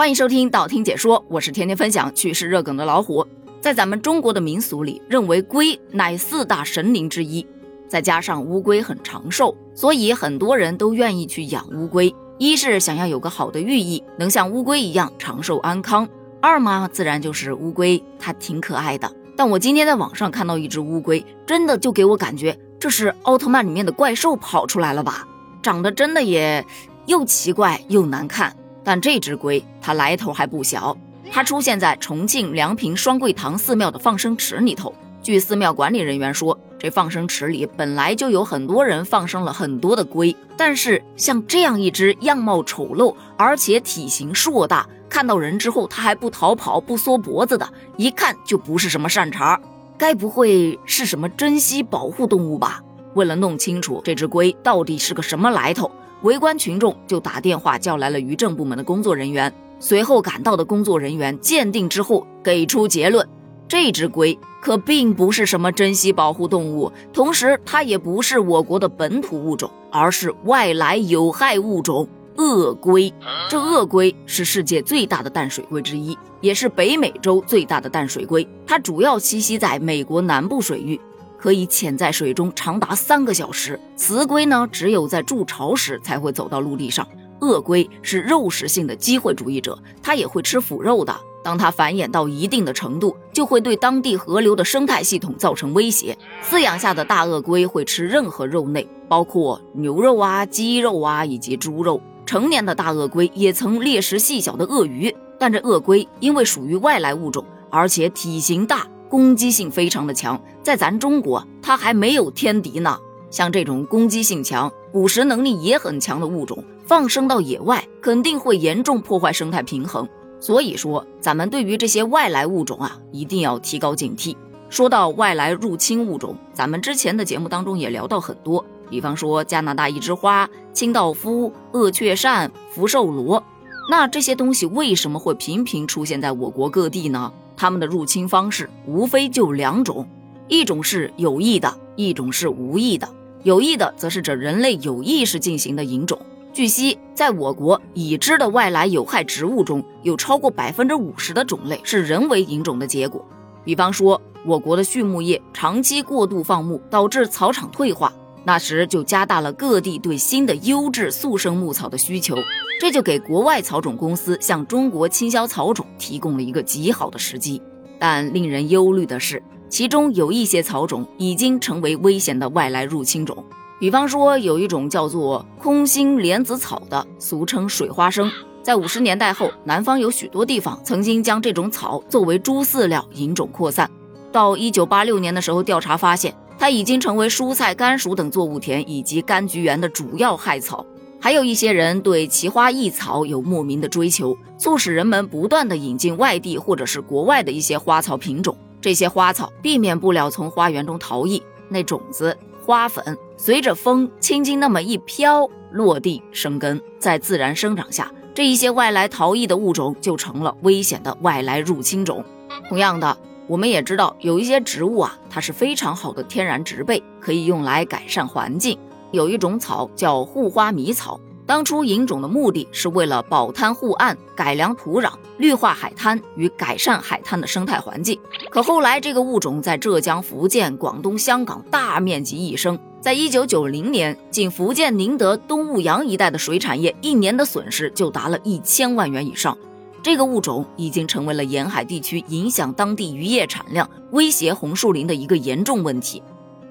[0.00, 3.22] 欢迎收听道听解说，我是天天分享趣事热梗的老虎。
[3.60, 7.46] 在咱们中国的民俗里，认为龟乃四大神灵之一，
[7.86, 12.14] 再加上乌龟很长寿，所以很多人都愿意去养乌龟。
[12.38, 16.06] 一是想要有个好的寓意，能像乌龟一样长寿安康；
[16.40, 19.12] 二嘛，自然就是乌龟它挺可爱的。
[19.36, 25.28] 但我今天在网上看到一只乌龟，真的就给我感觉这是奥特曼里面的怪兽跑出来了吧？
[25.62, 26.64] 长得真的也
[27.04, 28.56] 又奇怪又难看。
[28.82, 30.96] 但这只龟，它来头还不小。
[31.30, 34.92] 它出现在重庆梁平双桂堂寺庙的放生池里头。
[35.22, 47.68] 据寺庙管理人员说，这放生池里本来就有很多人放生了很多的龟，但是像这样一只样貌丑陋而且体型硕大，看到人之后它还不逃跑、不缩脖子的，
[47.98, 49.60] 一看就不是什么善茬。
[49.98, 52.82] 该不会是什么珍稀保护动物吧？
[53.14, 55.90] 为了弄清楚这只龟到底是个什么来头。
[56.22, 63.26] 围观群众就打电话叫来了渔政部门的工作人员，随后赶到的工作人员鉴定之后给出结论：
[63.66, 73.10] 这只龟可并不是什么珍稀保护动物，同时它也不是我国的本土物种，而是外来有害物种鳄龟。
[73.48, 81.00] 这鳄龟是世界最大的淡水龟之一，也是北美洲最大的淡水龟，它主要栖息在美国南部水域。
[81.40, 83.80] 可以潜在水中长达三个小时。
[83.96, 87.06] 雌龟呢，只有在筑巢时才会走到陆地上。
[87.40, 91.16] 鳄龟是肉食性的机会主义者，它也会吃腐肉的。
[91.42, 96.14] 当它繁衍到一定的程度，就会对当地河流的生态系统造成威胁。
[96.46, 101.98] 饲养下的大鳄龟会吃任何肉类，包括牛肉啊、鸡肉啊以及猪肉。
[102.26, 108.86] 成年的大鳄龟也曾猎食细小的鳄鱼，但这鳄龟因为属于外来物种，而且体型大。
[109.10, 112.96] 攻击性非常的强，在咱中国它还没有天敌呢。
[113.28, 120.08] 像这种攻击性强、捕食能力也很强的物种，放生到野外肯定会严重破坏生态平衡。
[120.40, 124.36] 所以说，咱们对于这些外来物种啊，一定要提高警惕。
[124.68, 133.42] 说到外来入侵物种，咱们之前的节目当中也聊到很多，比方说加拿大一枝花、清道夫、鳄雀鳝、福寿螺。
[133.90, 137.32] 那这些东西为什么会频频出现在我国各地呢？
[137.60, 140.08] 它们的入侵方式无非就两种，
[140.48, 143.06] 一种是有意的，一种是无意的。
[143.42, 146.18] 有意的则是指人类有意识进行的引种。
[146.54, 153.22] 据悉，在我国已知的外来有害植物中，有超过百分之五十的种类是人为引种的结果。
[153.62, 158.10] 比方说，我国的畜牧业长期过度放牧，导致草场退化。
[158.44, 162.36] 那时就加大了各地对新的优质速生牧草的需求，
[162.80, 167.60] 这就给国外草种公司向中国倾销草种提供了一个极好的时机。
[167.98, 173.44] 但令人忧虑的是，其中有一些草种已经成为危险的外来入侵种。
[173.78, 178.30] 比方说，有一种叫做空心莲子草的，俗称水花生，
[178.62, 183.90] 在五十年代后，南方有许多地方曾经将这种草作为猪饲料引种扩散。
[184.32, 186.34] 到一九八六年的时候，调查发现。
[186.60, 190.84] 它已经成为蔬菜、甘薯等作物田以及柑橘园的主要害草。
[191.18, 198.54] 还有一些人对奇花异草有莫名的追求，促使人们不断的引进外地或者是国外的一些花草品种。
[198.78, 212.22] 这些花草避免不了从花园中逃逸，那种子、花粉随着风轻轻那么一飘，落地生根，在自然生长下，这一些外来逃逸的物种就成了危险的外来入侵种。
[212.68, 213.16] 同样的。
[213.50, 218.78] 我们也知道有一些植物啊，它是非常好的天然植被，可以用来改善环境。
[219.10, 228.16] 有一种草叫护花迷草，当初引种的目的是为了保滩护岸、改良土壤、绿化海滩与改善海滩的生态环境。
[228.50, 239.58] 可后来这个物种在浙江、福建、广东、香港大面积易生，在一九九零年，仅福建宁德、东雾洋一带的水产业一年的损失就达了一千万元以上。
[240.02, 246.22] 这个物种已经成为了沿海地区影响当地渔业产量、威胁红树林的一个严重问题。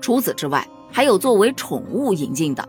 [0.02, 2.68] 除此之外，还有作为宠物引进的，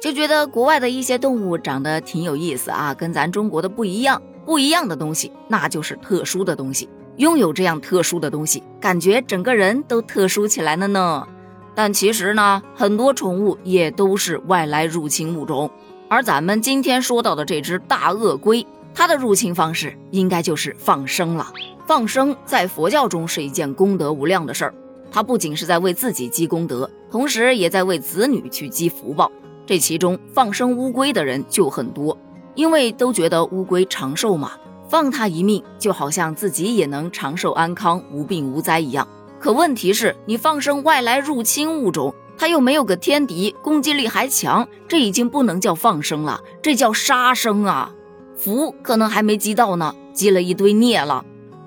[0.00, 4.22] 就觉得国外的一些动物长得挺有意思啊，跟咱中国的不一样。
[4.46, 6.88] 不一样的东西，那就是特殊的东西。
[7.16, 11.28] 拥有这样特殊的东西，感觉整个人都特殊起来了呢。
[11.74, 15.70] 但其实呢，很多宠物也都是外来入侵物种，
[16.08, 18.66] 而咱们今天说到的这只大鳄龟。
[18.94, 21.52] 它的入侵方式应该就是放生了。
[21.86, 24.74] 放生在佛教中是一件功德无量的事儿，
[25.10, 29.30] 它不仅是在为自己积功德，同时也在为子女去积福报。
[29.64, 32.16] 这其中放生乌龟的人就很多，
[32.54, 34.52] 因为都觉得乌龟长寿嘛，
[34.88, 39.06] 放它一命就好像自己也能长寿安康、无病无灾一样。
[39.38, 47.94] 可问题是，你放生外来入侵物种，它又没有个天敌，攻击力还强，这已经不能叫放生了，这叫杀生啊！
[48.38, 51.24] 福可能还没积到呢，积了一堆孽了。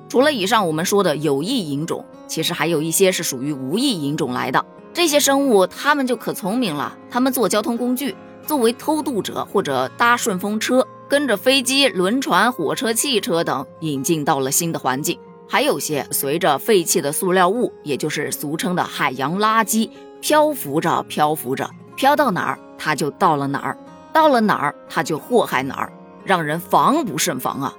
[0.08, 4.66] 除了以上我们说的有益引种，其实还有一些是属于无益引种来的。
[4.94, 8.16] 这些生物它们就可聪明了，它们做交通工具，
[8.48, 15.20] 作为偷渡者或者搭顺风车，跟着飞机、轮船、火车、汽车等引进到了新的环境。
[15.48, 19.90] 还有些随着废弃的塑料物，也就是俗称的海洋垃圾，
[20.22, 23.78] 漂浮着漂浮着，飘到哪儿它就到了哪儿，
[24.14, 25.92] 到了哪儿它就祸害哪儿，
[26.24, 27.76] 让人防不胜防啊！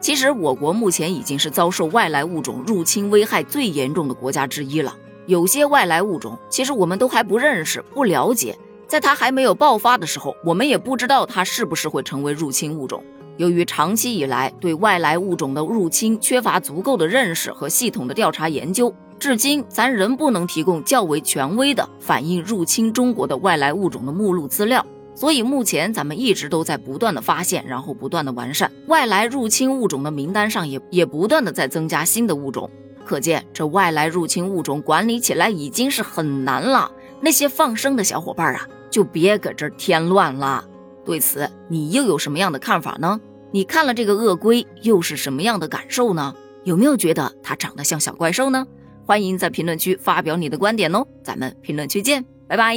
[0.00, 4.94] 其实我国目前已经是遭受外来物种入侵危害最严重的国家之一了。
[5.26, 13.02] 有些外来物种，其实我们都还不认识、不了解，在它还没有爆发的时候，我们也不知道它是不是会成为入侵物种。
[13.38, 24.84] 由于长期以来对外来物种的入侵缺乏足够的认识和系统的调查研究，至今咱仍不能提供较为权威的反映入侵中国的外来物种的目录资料。
[25.14, 32.68] 所以目前咱们一直都在不断的发现，然后不断的完善外来入侵物种的名单上，也也不断的在增加新的物种。
[33.04, 36.90] 可见这外来入侵物种管理起来已经是很难了。
[37.20, 40.64] 那些放生的小伙伴啊，就别搁这添乱了。
[41.04, 43.20] 对此，你又有什么样的看法呢？
[43.52, 46.34] 你看了这个鳄龟，又是什么样的感受呢？
[46.64, 48.66] 有没有觉得它长得像小怪兽呢？
[49.06, 52.74] 欢迎在评论区发表你的观点哦，咱们评论区见，拜拜。